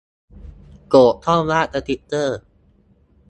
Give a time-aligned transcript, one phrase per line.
[0.89, 2.39] โกรธก็วาดสติกเกอร์